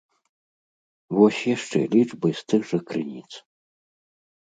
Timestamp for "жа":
2.71-2.79